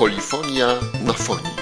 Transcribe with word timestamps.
Polifonia 0.00 0.80
na 1.06 1.12
fonii. 1.12 1.56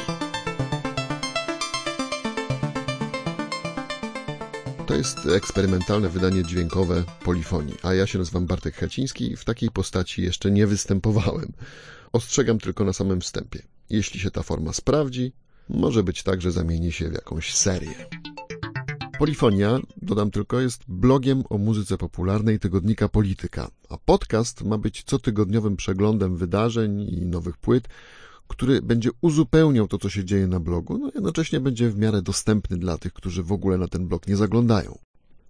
To 4.87 4.95
jest 4.95 5.18
eksperymentalne 5.27 6.09
wydanie 6.09 6.45
dźwiękowe 6.45 7.04
polifonii, 7.24 7.74
a 7.82 7.95
ja 7.95 8.06
się 8.06 8.19
nazywam 8.19 8.46
Bartek 8.46 8.74
Haciński 8.74 9.32
i 9.32 9.37
w 9.37 9.45
takiej 9.45 9.71
postaci 9.71 10.22
jeszcze 10.22 10.51
nie 10.51 10.66
występowałem. 10.66 11.52
Ostrzegam 12.12 12.59
tylko 12.59 12.84
na 12.84 12.93
samym 12.93 13.20
wstępie. 13.20 13.62
Jeśli 13.91 14.20
się 14.20 14.30
ta 14.30 14.43
forma 14.43 14.73
sprawdzi, 14.73 15.32
może 15.68 16.02
być 16.02 16.23
tak, 16.23 16.43
że 16.43 16.52
zamieni 16.52 16.93
się 16.93 17.09
w 17.09 17.12
jakąś 17.12 17.55
serię. 17.55 17.95
Polifonia, 19.18 19.79
dodam 20.02 20.30
tylko, 20.30 20.61
jest 20.61 20.82
blogiem 20.89 21.45
o 21.50 21.59
muzyce 21.59 21.98
popularnej 21.98 22.59
tygodnika 22.59 23.09
Polityka, 23.09 23.70
a 23.89 23.98
podcast 24.05 24.64
ma 24.64 24.79
być 24.79 25.02
cotygodniowym 25.02 25.77
przeglądem 25.77 26.36
wydarzeń 26.36 27.00
i 27.00 27.27
nowych 27.27 27.56
płyt, 27.56 27.89
który 28.48 28.83
będzie 28.83 29.11
uzupełniał 29.20 29.88
to, 29.88 29.98
co 29.98 30.09
się 30.09 30.25
dzieje 30.25 30.47
na 30.47 30.61
blogu, 30.61 30.98
no 30.98 31.11
jednocześnie 31.15 31.61
będzie 31.61 31.91
w 31.91 31.98
miarę 31.98 32.23
dostępny 32.23 32.77
dla 32.77 32.98
tych, 32.98 33.12
którzy 33.12 33.43
w 33.43 33.52
ogóle 33.52 33.79
na 33.79 33.89
ten 33.89 34.09
blog 34.09 34.27
nie 34.27 34.37
zaglądają. 34.37 34.98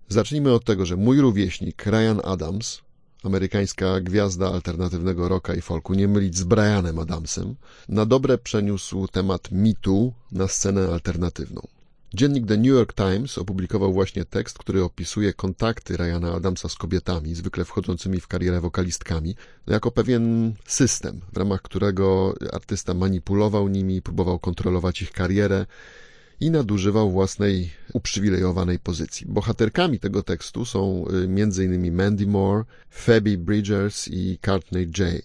Zacznijmy 0.08 0.52
od 0.52 0.64
tego, 0.64 0.86
że 0.86 0.96
mój 0.96 1.20
rówieśnik 1.20 1.86
Ryan 1.86 2.20
Adams, 2.24 2.80
amerykańska 3.24 4.00
gwiazda 4.00 4.52
alternatywnego 4.52 5.28
rocka 5.28 5.54
i 5.54 5.60
folku, 5.60 5.94
nie 5.94 6.08
mylić 6.08 6.36
z 6.36 6.44
Brianem 6.44 6.98
Adamsem, 6.98 7.54
na 7.88 8.06
dobre 8.06 8.38
przeniósł 8.38 9.08
temat 9.08 9.52
mitu 9.52 10.12
na 10.32 10.48
scenę 10.48 10.88
alternatywną. 10.88 11.77
Dziennik 12.14 12.46
The 12.46 12.56
New 12.56 12.66
York 12.66 12.92
Times 12.92 13.38
opublikował 13.38 13.92
właśnie 13.92 14.24
tekst, 14.24 14.58
który 14.58 14.84
opisuje 14.84 15.32
kontakty 15.32 15.96
Ryana 15.96 16.32
Adamsa 16.32 16.68
z 16.68 16.74
kobietami, 16.74 17.34
zwykle 17.34 17.64
wchodzącymi 17.64 18.20
w 18.20 18.28
karierę 18.28 18.60
wokalistkami, 18.60 19.36
jako 19.66 19.90
pewien 19.90 20.54
system, 20.66 21.20
w 21.32 21.36
ramach 21.36 21.62
którego 21.62 22.34
artysta 22.52 22.94
manipulował 22.94 23.68
nimi, 23.68 24.02
próbował 24.02 24.38
kontrolować 24.38 25.02
ich 25.02 25.12
karierę 25.12 25.66
i 26.40 26.50
nadużywał 26.50 27.10
własnej 27.10 27.70
uprzywilejowanej 27.92 28.78
pozycji. 28.78 29.26
Bohaterkami 29.26 29.98
tego 29.98 30.22
tekstu 30.22 30.64
są 30.64 31.04
y, 31.08 31.14
m.in. 31.16 31.94
Mandy 31.96 32.26
Moore, 32.26 32.64
Phoebe 32.90 33.36
Bridgers 33.36 34.08
i 34.08 34.38
Courtney 34.46 34.86
J. 34.98 35.22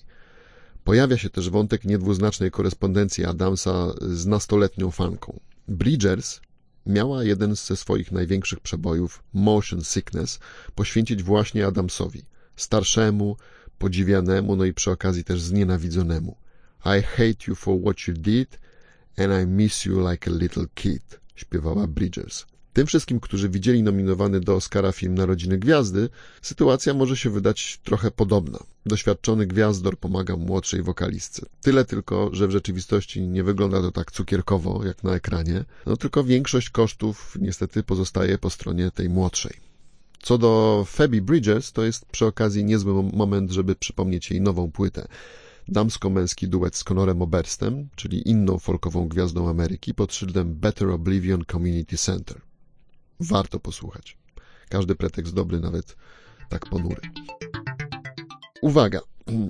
Pojawia 0.84 1.18
się 1.18 1.30
też 1.30 1.50
wątek 1.50 1.86
niedwuznacznej 1.86 2.52
korespondencji 2.52 3.26
Adamsa 3.26 3.94
z 4.02 4.26
nastoletnią 4.26 4.92
fanką. 4.92 5.40
Bridgers 5.68 6.40
miała 6.86 7.24
jeden 7.24 7.56
ze 7.56 7.76
swoich 7.76 8.12
największych 8.12 8.60
przebojów, 8.60 9.24
Motion 9.34 9.84
Sickness, 9.84 10.40
poświęcić 10.76 11.24
właśnie 11.24 11.66
Adamsowi, 11.66 12.22
starszemu, 12.56 13.38
podziwianemu, 13.78 14.56
no 14.56 14.66
i 14.66 14.74
przy 14.74 14.92
okazji 14.92 15.24
też 15.24 15.42
znienawidzonemu. 15.42 16.38
I 16.86 17.02
hate 17.02 17.46
you 17.48 17.56
for 17.56 17.82
what 17.82 18.08
you 18.08 18.14
did 18.14 18.60
and 19.18 19.44
I 19.44 19.48
miss 19.48 19.86
you 19.86 20.10
like 20.10 20.32
a 20.32 20.34
little 20.34 20.66
kid, 20.76 21.20
śpiewała 21.36 21.88
Bridgers. 21.88 22.46
Tym 22.74 22.88
wszystkim, 22.88 23.20
którzy 23.20 23.50
widzieli 23.50 23.84
nominowany 23.84 24.40
do 24.40 24.56
Oscara 24.56 24.92
film 24.92 25.16
Narodziny 25.16 25.58
Gwiazdy, 25.58 26.10
sytuacja 26.42 26.94
może 26.94 27.18
się 27.18 27.30
wydać 27.30 27.80
trochę 27.84 28.12
podobna. 28.12 28.60
Doświadczony 28.86 29.48
gwiazdor 29.48 29.98
pomaga 29.98 30.36
młodszej 30.36 30.84
wokalistce. 30.84 31.46
Tyle 31.62 31.86
tylko, 31.86 32.30
że 32.32 32.48
w 32.48 32.52
rzeczywistości 32.52 33.22
nie 33.22 33.44
wygląda 33.44 33.82
to 33.82 33.92
tak 33.92 34.12
cukierkowo, 34.12 34.86
jak 34.86 35.04
na 35.04 35.14
ekranie, 35.14 35.66
no 35.86 35.98
tylko 35.98 36.24
większość 36.24 36.70
kosztów 36.70 37.38
niestety 37.42 37.84
pozostaje 37.84 38.38
po 38.38 38.50
stronie 38.50 38.92
tej 38.92 39.10
młodszej. 39.10 39.54
Co 40.22 40.38
do 40.38 40.84
Phoebe 40.88 41.22
Bridges, 41.22 41.72
to 41.72 41.84
jest 41.84 42.06
przy 42.06 42.26
okazji 42.26 42.66
niezły 42.66 43.04
moment, 43.04 43.52
żeby 43.52 43.76
przypomnieć 43.76 44.32
jej 44.32 44.42
nową 44.42 44.72
płytę. 44.72 45.08
Damsko-męski 45.68 46.48
duet 46.48 46.76
z 46.76 46.84
Conorem 46.84 47.22
Oberstem, 47.22 47.88
czyli 47.96 48.30
inną 48.30 48.60
folkową 48.60 49.08
gwiazdą 49.08 49.50
Ameryki, 49.50 49.94
pod 49.94 50.14
szyldem 50.14 50.54
Better 50.54 50.90
Oblivion 50.90 51.44
Community 51.52 51.98
Center. 51.98 52.42
Warto 53.24 53.60
posłuchać. 53.60 54.18
Każdy 54.70 54.96
pretekst 54.96 55.34
dobry, 55.34 55.60
nawet 55.60 55.96
tak 56.50 56.66
ponury. 56.66 57.02
Uwaga! 58.62 59.00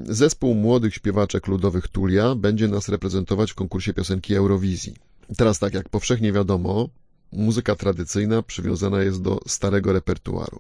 Zespół 0.10 0.56
młodych 0.56 0.94
śpiewaczek 0.96 1.48
ludowych 1.48 1.88
Tulia 1.88 2.36
będzie 2.36 2.68
nas 2.68 2.90
reprezentować 2.90 3.52
w 3.52 3.56
konkursie 3.56 3.94
piosenki 3.94 4.36
Eurowizji. 4.36 4.96
Teraz 5.38 5.60
tak 5.60 5.74
jak 5.74 5.90
powszechnie 5.90 6.32
wiadomo, 6.34 6.90
muzyka 7.32 7.76
tradycyjna 7.76 8.42
przywiązana 8.42 9.04
jest 9.04 9.22
do 9.22 9.40
starego 9.48 9.94
repertuaru. 9.94 10.60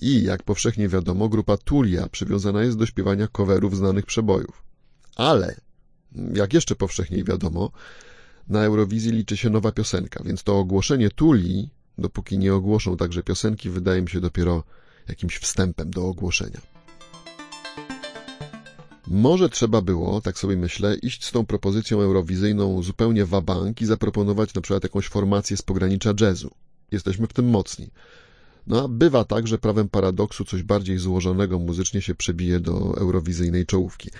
I 0.00 0.22
jak 0.22 0.42
powszechnie 0.42 0.88
wiadomo, 0.88 1.28
grupa 1.28 1.56
Tulia 1.56 2.08
przywiązana 2.08 2.62
jest 2.62 2.78
do 2.78 2.86
śpiewania 2.86 3.28
coverów 3.28 3.76
znanych 3.76 4.06
przebojów. 4.06 4.62
Ale, 5.16 5.60
jak 6.34 6.54
jeszcze 6.54 6.74
powszechniej 6.74 7.24
wiadomo, 7.24 7.70
na 8.48 8.64
Eurowizji 8.64 9.12
liczy 9.12 9.36
się 9.36 9.50
nowa 9.50 9.72
piosenka, 9.72 10.24
więc 10.24 10.42
to 10.42 10.58
ogłoszenie 10.58 11.10
Tuli 11.10 11.70
dopóki 11.98 12.38
nie 12.38 12.54
ogłoszą 12.54 12.96
także 12.96 13.22
piosenki, 13.22 13.70
wydaje 13.70 14.02
mi 14.02 14.10
się 14.10 14.20
dopiero 14.20 14.62
jakimś 15.08 15.38
wstępem 15.38 15.90
do 15.90 16.06
ogłoszenia. 16.06 16.60
Może 19.08 19.48
trzeba 19.48 19.82
było, 19.82 20.20
tak 20.20 20.38
sobie 20.38 20.56
myślę, 20.56 20.94
iść 20.94 21.24
z 21.24 21.32
tą 21.32 21.46
propozycją 21.46 22.00
eurowizyjną 22.00 22.82
zupełnie 22.82 23.26
wabank 23.26 23.82
i 23.82 23.86
zaproponować 23.86 24.54
na 24.54 24.60
przykład 24.60 24.82
jakąś 24.82 25.08
formację 25.08 25.56
z 25.56 25.62
pogranicza 25.62 26.14
jazzu. 26.20 26.50
Jesteśmy 26.92 27.26
w 27.26 27.32
tym 27.32 27.48
mocni. 27.48 27.90
No 28.66 28.84
a 28.84 28.88
bywa 28.88 29.24
tak, 29.24 29.46
że 29.46 29.58
prawem 29.58 29.88
paradoksu 29.88 30.44
coś 30.44 30.62
bardziej 30.62 30.98
złożonego 30.98 31.58
muzycznie 31.58 32.02
się 32.02 32.14
przebije 32.14 32.60
do 32.60 32.94
eurowizyjnej 32.98 33.66
czołówki. 33.66 34.10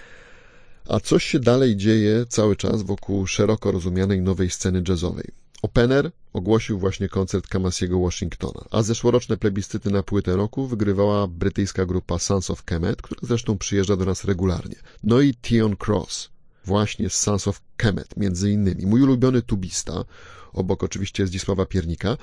A 0.89 1.01
coś 1.01 1.25
się 1.25 1.41
dalej 1.41 1.77
dzieje 1.77 2.27
cały 2.29 2.57
czas 2.57 2.83
wokół 2.83 3.27
szeroko 3.27 3.73
rozumianej 3.73 4.21
nowej 4.21 4.51
sceny 4.51 4.83
jazzowej. 4.89 5.31
Opener 5.67 6.11
ogłosił 6.33 6.79
właśnie 6.79 7.09
koncert 7.09 7.49
Kamasiego 7.49 8.01
Washingtona, 8.01 8.65
a 8.71 8.83
zeszłoroczne 8.83 9.37
plebiscyty 9.37 9.91
na 9.91 10.03
płytę 10.03 10.37
roku 10.37 10.67
wygrywała 10.67 11.27
brytyjska 11.27 11.87
grupa 11.87 12.19
Sons 12.19 12.51
of 12.51 12.63
Kemet, 12.63 13.03
która 13.03 13.21
zresztą 13.23 13.59
przyjeżdża 13.59 13.97
do 13.97 14.05
nas 14.05 14.25
regularnie. 14.25 14.77
No 15.03 15.21
i 15.21 15.35
Tion 15.35 15.77
Cross, 15.87 16.31
właśnie 16.65 17.11
z 17.11 17.15
Sons 17.15 17.49
of 17.49 17.61
Kemet, 17.77 18.17
między 18.17 18.51
innymi. 18.51 18.87
Mój 18.87 19.03
ulubiony 19.03 19.43
tubista, 19.43 20.05
obok 20.53 20.85
oczywiście 20.85 21.27
Zdzisława 21.27 21.67
Piernika, 21.67 22.17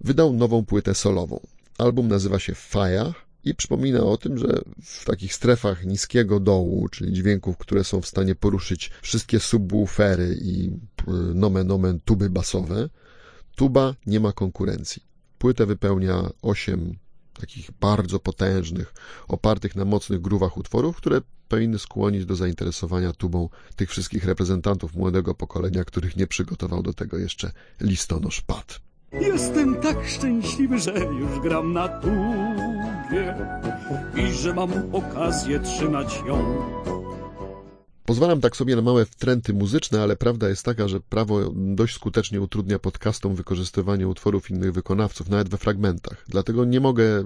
wydał 0.00 0.32
nową 0.32 0.64
płytę 0.64 0.94
solową. 0.94 1.40
Album 1.78 2.08
nazywa 2.08 2.38
się 2.38 2.54
Fire 2.54 3.12
i 3.44 3.54
przypomina 3.54 4.00
o 4.00 4.16
tym, 4.16 4.38
że 4.38 4.60
w 4.82 5.04
takich 5.04 5.34
strefach 5.34 5.84
niskiego 5.84 6.40
dołu, 6.40 6.88
czyli 6.88 7.12
dźwięków, 7.12 7.56
które 7.58 7.84
są 7.84 8.00
w 8.00 8.06
stanie 8.06 8.34
poruszyć 8.34 8.90
wszystkie 9.02 9.40
subwoofery 9.40 10.38
i 10.42 10.70
nomen 11.34 11.70
omen 11.70 12.00
tuby 12.04 12.30
basowe, 12.30 12.88
tuba 13.56 13.94
nie 14.06 14.20
ma 14.20 14.32
konkurencji. 14.32 15.02
Płytę 15.38 15.66
wypełnia 15.66 16.30
osiem 16.42 16.94
takich 17.40 17.70
bardzo 17.80 18.18
potężnych, 18.18 18.94
opartych 19.28 19.76
na 19.76 19.84
mocnych 19.84 20.20
gruwach 20.20 20.56
utworów, 20.56 20.96
które 20.96 21.20
powinny 21.48 21.78
skłonić 21.78 22.24
do 22.24 22.36
zainteresowania 22.36 23.12
tubą 23.12 23.48
tych 23.76 23.90
wszystkich 23.90 24.24
reprezentantów 24.24 24.94
młodego 24.94 25.34
pokolenia, 25.34 25.84
których 25.84 26.16
nie 26.16 26.26
przygotował 26.26 26.82
do 26.82 26.94
tego 26.94 27.18
jeszcze 27.18 27.52
listonosz 27.80 28.40
Pat. 28.40 28.80
Jestem 29.12 29.80
tak 29.80 30.08
szczęśliwy, 30.08 30.78
że 30.78 30.92
już 30.98 31.40
gram 31.42 31.72
na 31.72 31.88
tubie 31.88 33.34
i 34.16 34.32
że 34.32 34.54
mam 34.54 34.94
okazję 34.94 35.60
trzymać 35.60 36.22
ją. 36.26 36.58
Pozwalam 38.08 38.40
tak 38.40 38.56
sobie 38.56 38.76
na 38.76 38.82
małe 38.82 39.04
wtręty 39.04 39.54
muzyczne, 39.54 40.02
ale 40.02 40.16
prawda 40.16 40.48
jest 40.48 40.64
taka, 40.64 40.88
że 40.88 41.00
prawo 41.00 41.52
dość 41.54 41.94
skutecznie 41.94 42.40
utrudnia 42.40 42.78
podcastom 42.78 43.34
wykorzystywanie 43.34 44.08
utworów 44.08 44.50
innych 44.50 44.72
wykonawców, 44.72 45.28
nawet 45.28 45.48
we 45.48 45.58
fragmentach. 45.58 46.24
Dlatego 46.28 46.64
nie 46.64 46.80
mogę, 46.80 47.24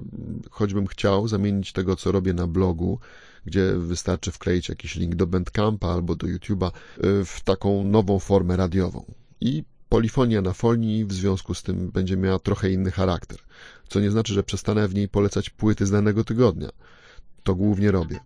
choćbym 0.51 0.87
chciał, 0.87 1.27
zamienić 1.27 1.73
tego, 1.73 1.95
co 1.95 2.11
robię 2.11 2.33
na 2.33 2.47
blogu, 2.47 2.99
gdzie 3.45 3.73
wystarczy 3.77 4.31
wkleić 4.31 4.69
jakiś 4.69 4.95
link 4.95 5.15
do 5.15 5.27
Bandcampa 5.27 5.87
albo 5.87 6.15
do 6.15 6.27
YouTube'a, 6.27 6.71
w 7.25 7.41
taką 7.43 7.83
nową 7.83 8.19
formę 8.19 8.57
radiową. 8.57 9.05
I 9.41 9.63
polifonia 9.89 10.41
na 10.41 10.53
folii 10.53 11.05
w 11.05 11.13
związku 11.13 11.53
z 11.53 11.63
tym 11.63 11.91
będzie 11.91 12.17
miała 12.17 12.39
trochę 12.39 12.71
inny 12.71 12.91
charakter, 12.91 13.37
co 13.87 13.99
nie 13.99 14.11
znaczy, 14.11 14.33
że 14.33 14.43
przestanę 14.43 14.87
w 14.87 14.95
niej 14.95 15.09
polecać 15.09 15.49
płyty 15.49 15.85
z 15.85 15.91
danego 15.91 16.23
tygodnia. 16.23 16.69
To 17.43 17.55
głównie 17.55 17.91
robię. 17.91 18.19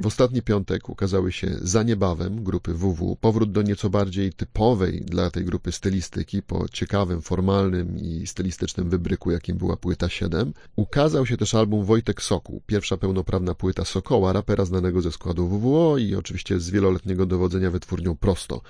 W 0.00 0.06
ostatni 0.06 0.42
piątek 0.42 0.88
ukazały 0.88 1.32
się 1.32 1.50
za 1.62 1.82
niebawem 1.82 2.44
grupy 2.44 2.74
WW, 2.74 3.16
powrót 3.20 3.52
do 3.52 3.62
nieco 3.62 3.90
bardziej 3.90 4.32
typowej 4.32 5.00
dla 5.00 5.30
tej 5.30 5.44
grupy 5.44 5.72
stylistyki 5.72 6.42
po 6.42 6.68
ciekawym, 6.68 7.22
formalnym 7.22 7.98
i 7.98 8.26
stylistycznym 8.26 8.90
wybryku, 8.90 9.30
jakim 9.30 9.56
była 9.56 9.76
płyta 9.76 10.08
7. 10.08 10.52
Ukazał 10.76 11.26
się 11.26 11.36
też 11.36 11.54
album 11.54 11.84
Wojtek 11.84 12.22
Sokół, 12.22 12.62
pierwsza 12.66 12.96
pełnoprawna 12.96 13.54
płyta 13.54 13.84
Sokoła, 13.84 14.32
rapera 14.32 14.64
znanego 14.64 15.02
ze 15.02 15.12
składu 15.12 15.48
WWO 15.48 15.98
i 15.98 16.14
oczywiście 16.14 16.60
z 16.60 16.70
wieloletniego 16.70 17.26
dowodzenia 17.26 17.70
wytwórnią 17.70 18.16
Prosto. 18.16 18.60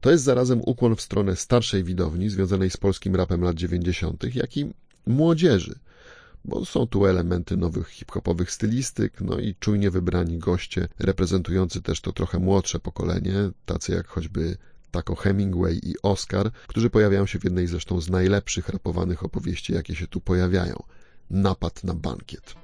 To 0.00 0.10
jest 0.10 0.24
zarazem 0.24 0.60
ukłon 0.64 0.96
w 0.96 1.00
stronę 1.00 1.36
starszej 1.36 1.84
widowni 1.84 2.30
związanej 2.30 2.70
z 2.70 2.76
polskim 2.76 3.16
rapem 3.16 3.42
lat 3.42 3.56
90., 3.56 4.34
jak 4.34 4.56
i 4.56 4.66
młodzieży. 5.06 5.78
Bo 6.44 6.64
są 6.64 6.86
tu 6.86 7.06
elementy 7.06 7.56
nowych 7.56 7.88
hip-hopowych 7.88 8.52
stylistyk, 8.52 9.20
no 9.20 9.38
i 9.38 9.54
czujnie 9.60 9.90
wybrani 9.90 10.38
goście, 10.38 10.88
reprezentujący 10.98 11.82
też 11.82 12.00
to 12.00 12.12
trochę 12.12 12.38
młodsze 12.38 12.78
pokolenie, 12.78 13.34
tacy 13.66 13.92
jak 13.92 14.06
choćby 14.06 14.56
Taco 14.90 15.14
Hemingway 15.14 15.80
i 15.82 15.94
Oscar, 16.02 16.52
którzy 16.66 16.90
pojawiają 16.90 17.26
się 17.26 17.38
w 17.38 17.44
jednej 17.44 17.66
zresztą 17.66 18.00
z 18.00 18.10
najlepszych 18.10 18.68
rapowanych 18.68 19.24
opowieści, 19.24 19.72
jakie 19.72 19.94
się 19.94 20.06
tu 20.06 20.20
pojawiają. 20.20 20.82
Napad 21.30 21.84
na 21.84 21.94
bankiet. 21.94 22.54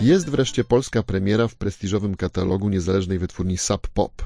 Jest 0.00 0.30
wreszcie 0.30 0.64
polska 0.64 1.02
premiera 1.02 1.48
w 1.48 1.54
prestiżowym 1.54 2.16
katalogu 2.16 2.68
niezależnej 2.68 3.18
wytwórni 3.18 3.58
Sub 3.58 3.88
Pop, 3.88 4.22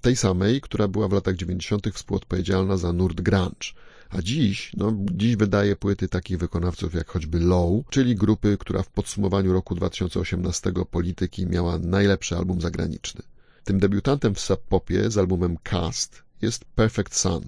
tej 0.00 0.16
samej, 0.16 0.60
która 0.60 0.88
była 0.88 1.08
w 1.08 1.12
latach 1.12 1.36
90. 1.36 1.88
współodpowiedzialna 1.94 2.76
za 2.76 2.92
nurt 2.92 3.20
grunge. 3.20 3.72
A 4.14 4.22
dziś, 4.22 4.72
no, 4.76 4.96
dziś 5.12 5.36
wydaje 5.36 5.76
płyty 5.76 6.08
takich 6.08 6.38
wykonawców 6.38 6.94
jak 6.94 7.08
choćby 7.08 7.40
Low, 7.40 7.84
czyli 7.90 8.14
grupy, 8.14 8.56
która 8.60 8.82
w 8.82 8.88
podsumowaniu 8.88 9.52
roku 9.52 9.74
2018 9.74 10.72
polityki 10.90 11.46
miała 11.46 11.78
najlepszy 11.78 12.36
album 12.36 12.60
zagraniczny. 12.60 13.22
Tym 13.64 13.78
debiutantem 13.78 14.34
w 14.34 14.40
sub-popie 14.40 15.10
z 15.10 15.18
albumem 15.18 15.56
Cast 15.62 16.22
jest 16.42 16.64
Perfect 16.64 17.16
Sun. 17.16 17.44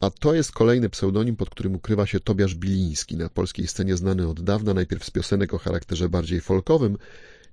A 0.00 0.10
to 0.10 0.34
jest 0.34 0.52
kolejny 0.52 0.88
pseudonim, 0.88 1.36
pod 1.36 1.50
którym 1.50 1.74
ukrywa 1.74 2.06
się 2.06 2.20
Tobiasz 2.20 2.54
Biliński, 2.54 3.16
na 3.16 3.28
polskiej 3.28 3.66
scenie 3.66 3.96
znany 3.96 4.28
od 4.28 4.40
dawna, 4.40 4.74
najpierw 4.74 5.04
z 5.04 5.10
piosenek 5.10 5.54
o 5.54 5.58
charakterze 5.58 6.08
bardziej 6.08 6.40
folkowym, 6.40 6.98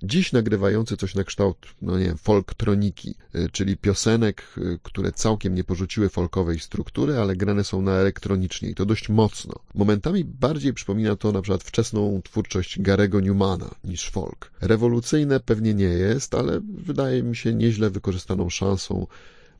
dziś 0.03 0.31
nagrywający 0.31 0.97
coś 0.97 1.15
na 1.15 1.23
kształt, 1.23 1.57
no 1.81 1.99
nie 1.99 2.05
wiem, 2.05 2.17
folktroniki, 2.17 3.15
y, 3.35 3.49
czyli 3.51 3.77
piosenek, 3.77 4.43
y, 4.57 4.79
które 4.83 5.11
całkiem 5.11 5.55
nie 5.55 5.63
porzuciły 5.63 6.09
folkowej 6.09 6.59
struktury, 6.59 7.17
ale 7.17 7.35
grane 7.35 7.63
są 7.63 7.81
na 7.81 7.91
elektronicznie 7.91 8.69
i 8.69 8.75
to 8.75 8.85
dość 8.85 9.09
mocno. 9.09 9.53
Momentami 9.75 10.23
bardziej 10.25 10.73
przypomina 10.73 11.15
to 11.15 11.31
na 11.31 11.41
przykład 11.41 11.63
wczesną 11.63 12.21
twórczość 12.23 12.81
Garego 12.81 13.19
Newmana 13.19 13.75
niż 13.83 14.09
folk. 14.09 14.51
Rewolucyjne 14.61 15.39
pewnie 15.39 15.73
nie 15.73 15.83
jest, 15.83 16.35
ale 16.35 16.61
wydaje 16.77 17.23
mi 17.23 17.35
się 17.35 17.53
nieźle 17.53 17.89
wykorzystaną 17.89 18.49
szansą 18.49 19.07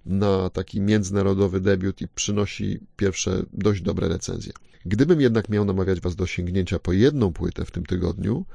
na 0.05 0.49
taki 0.49 0.81
międzynarodowy 0.81 1.59
debiut 1.59 2.01
i 2.01 2.07
przynosi 2.07 2.79
pierwsze 2.97 3.43
dość 3.53 3.81
dobre 3.81 4.07
recenzje. 4.07 4.53
Gdybym 4.85 5.21
jednak 5.21 5.49
miał 5.49 5.65
namawiać 5.65 5.99
Was 5.99 6.15
do 6.15 6.27
sięgnięcia 6.27 6.79
po 6.79 6.93
jedną 6.93 7.33
płytę 7.33 7.65
w 7.65 7.71
tym 7.71 7.85
tygodniu, 7.85 8.45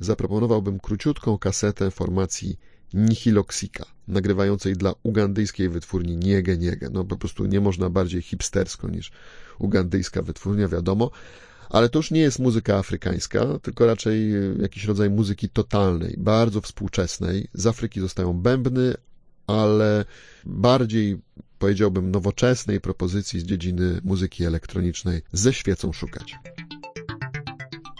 zaproponowałbym 0.00 0.80
króciutką 0.80 1.38
kasetę 1.38 1.90
formacji 1.90 2.58
Nihiloxika, 2.94 3.86
nagrywającej 4.08 4.76
dla 4.76 4.94
ugandyjskiej 5.02 5.68
wytwórni 5.68 6.16
Niege 6.16 6.56
Niege. 6.56 6.90
No 6.92 7.04
po 7.04 7.16
prostu 7.16 7.46
nie 7.46 7.60
można 7.60 7.90
bardziej 7.90 8.22
hipstersko 8.22 8.88
niż 8.88 9.12
ugandyjska 9.58 10.22
wytwórnia, 10.22 10.68
wiadomo. 10.68 11.10
Ale 11.70 11.88
to 11.88 11.98
już 11.98 12.10
nie 12.10 12.20
jest 12.20 12.38
muzyka 12.38 12.76
afrykańska, 12.76 13.58
tylko 13.62 13.86
raczej 13.86 14.30
jakiś 14.60 14.84
rodzaj 14.84 15.10
muzyki 15.10 15.48
totalnej, 15.48 16.14
bardzo 16.18 16.60
współczesnej. 16.60 17.48
Z 17.54 17.66
Afryki 17.66 18.00
zostają 18.00 18.32
bębny, 18.32 18.94
ale 19.46 20.04
bardziej 20.46 21.18
powiedziałbym 21.58 22.10
nowoczesnej 22.10 22.80
propozycji 22.80 23.40
z 23.40 23.44
dziedziny 23.44 24.00
muzyki 24.04 24.44
elektronicznej 24.44 25.22
ze 25.32 25.52
świecą 25.52 25.92
szukać. 25.92 26.34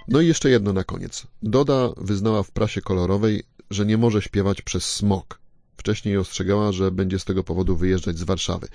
No 0.08 0.20
i 0.20 0.26
jeszcze 0.26 0.50
jedno 0.50 0.72
na 0.72 0.84
koniec. 0.84 1.26
Doda 1.42 1.92
wyznała 1.96 2.42
w 2.42 2.50
prasie 2.50 2.80
kolorowej, 2.80 3.42
że 3.70 3.86
nie 3.86 3.98
może 3.98 4.22
śpiewać 4.22 4.62
przez 4.62 4.84
smog. 4.84 5.40
Wcześniej 5.76 6.16
ostrzegała, 6.16 6.72
że 6.72 6.90
będzie 6.90 7.18
z 7.18 7.24
tego 7.24 7.44
powodu 7.44 7.76
wyjeżdżać 7.76 8.18
z 8.18 8.22
Warszawy. 8.22 8.68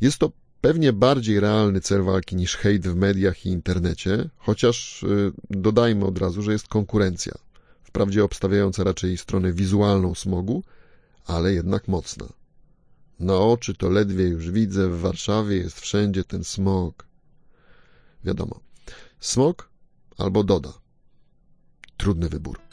Jest 0.00 0.18
to 0.18 0.32
pewnie 0.60 0.92
bardziej 0.92 1.40
realny 1.40 1.80
cel 1.80 2.02
walki 2.02 2.36
niż 2.36 2.56
hejt 2.56 2.88
w 2.88 2.94
mediach 2.94 3.46
i 3.46 3.48
internecie, 3.48 4.28
chociaż 4.38 5.04
yy, 5.08 5.32
dodajmy 5.50 6.04
od 6.04 6.18
razu, 6.18 6.42
że 6.42 6.52
jest 6.52 6.68
konkurencja. 6.68 7.34
Wprawdzie 7.82 8.24
obstawiająca 8.24 8.84
raczej 8.84 9.18
stronę 9.18 9.52
wizualną 9.52 10.14
smogu, 10.14 10.62
ale 11.26 11.52
jednak 11.52 11.88
mocna. 11.88 12.26
Na 13.20 13.38
oczy 13.38 13.74
to 13.74 13.90
ledwie 13.90 14.24
już 14.24 14.50
widzę, 14.50 14.88
w 14.88 15.00
Warszawie 15.00 15.56
jest 15.56 15.80
wszędzie 15.80 16.24
ten 16.24 16.44
smog. 16.44 17.06
Wiadomo. 18.24 18.60
Smog 19.20 19.71
albo 20.22 20.44
Doda. 20.44 20.72
Trudny 21.96 22.28
wybór. 22.28 22.71